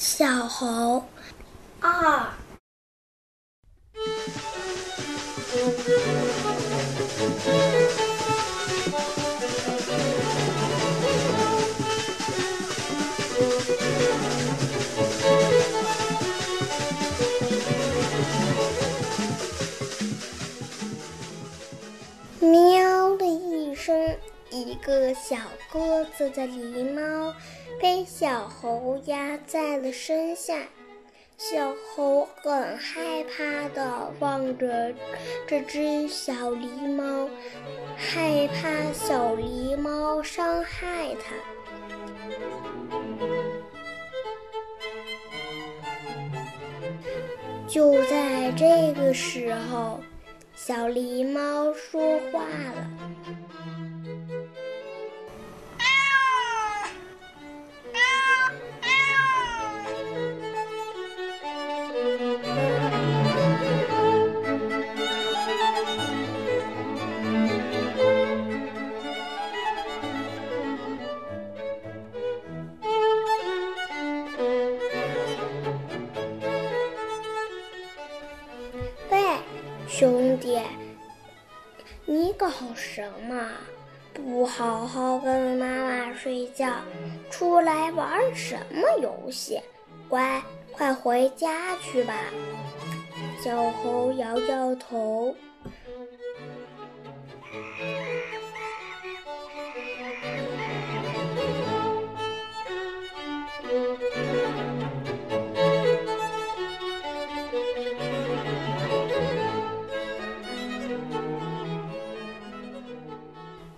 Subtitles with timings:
[0.00, 1.04] 小猴
[1.78, 2.26] 二。
[24.90, 25.36] 个小
[25.72, 27.32] 个子的狸猫
[27.80, 30.64] 被小猴压在了身下。
[31.38, 34.92] 小猴很害怕的望着
[35.46, 37.30] 这只小狸猫，
[37.96, 41.36] 害怕小狸猫伤害它。
[47.68, 50.00] 就在这个时候。
[50.56, 52.99] 小狸猫说话了。
[80.00, 80.58] 兄弟，
[82.06, 83.50] 你搞什么？
[84.14, 86.72] 不好好跟妈妈睡觉，
[87.30, 89.60] 出来玩什么游戏？
[90.08, 92.14] 乖，快回家去吧。
[93.44, 95.36] 小猴摇摇头。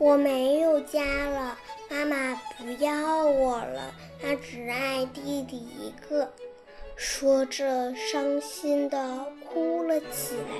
[0.00, 1.58] 我没有家了，
[1.90, 6.32] 妈妈不要我了，她只爱弟弟一个。
[6.96, 10.56] 说着，伤心的哭了起来。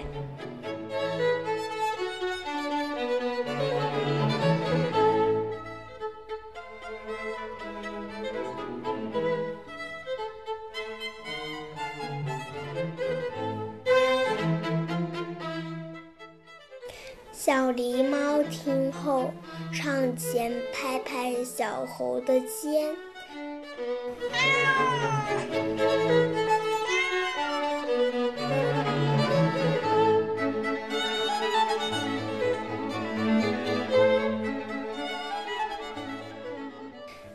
[17.32, 19.32] 小狸猫听后，
[19.72, 22.94] 上前拍拍小猴的肩。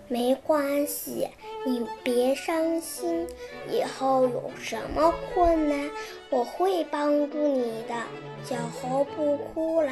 [0.08, 1.28] 没关系，
[1.66, 3.28] 你别伤心。
[3.70, 5.90] 以后有什么困难，
[6.30, 7.96] 我会帮助你的。
[8.44, 9.92] 小猴不哭了。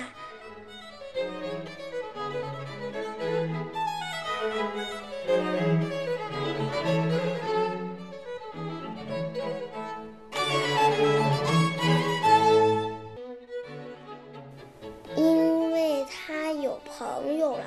[15.16, 17.64] 因为他有朋友了。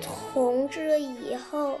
[0.00, 1.78] 从这以后，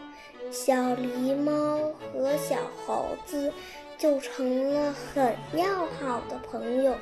[0.52, 3.52] 小狸猫和小猴子
[3.98, 6.94] 就成了很要好的朋友。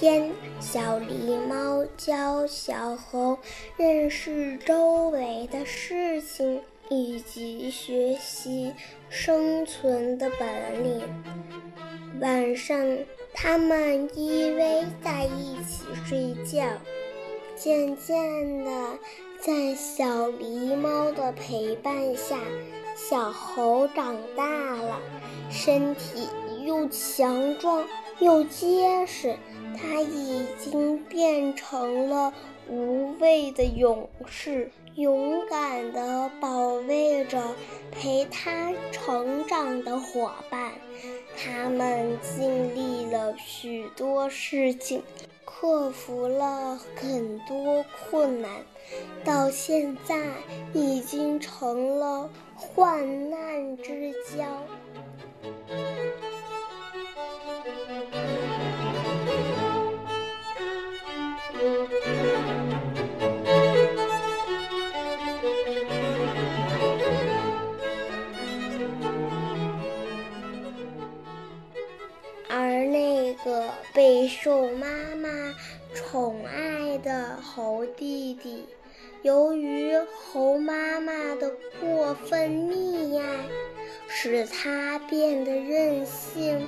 [0.00, 3.38] 天，小狸猫教小猴
[3.76, 8.72] 认识周围的事情，以及学习
[9.10, 11.02] 生存的本领。
[12.18, 12.82] 晚上，
[13.34, 16.64] 它们依偎在一起睡觉。
[17.54, 18.70] 渐渐的，
[19.38, 22.38] 在小狸猫的陪伴下，
[22.96, 24.46] 小猴长大
[24.76, 24.98] 了，
[25.50, 26.26] 身体
[26.64, 27.84] 又强壮。
[28.20, 29.36] 又结实，
[29.76, 32.32] 他已经变成了
[32.68, 37.42] 无畏的勇士，勇敢地保卫着
[37.90, 40.72] 陪他成长的伙伴。
[41.36, 45.02] 他们经历了许多事情，
[45.46, 48.50] 克服了很多困难，
[49.24, 50.18] 到现在
[50.74, 54.44] 已经成了患难之交。
[74.42, 75.54] 受妈妈
[75.94, 78.64] 宠爱的猴弟弟，
[79.20, 83.44] 由于猴妈妈的过分溺爱，
[84.08, 86.66] 使它变得任性、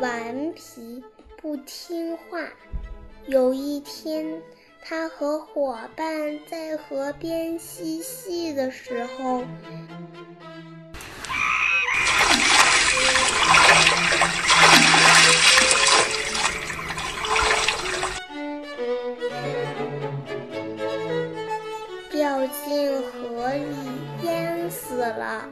[0.00, 1.02] 顽皮、
[1.36, 2.48] 不听话。
[3.26, 4.40] 有一天，
[4.80, 9.42] 它和伙伴在河边嬉戏的时候。
[22.20, 25.42] 掉进河里淹死了。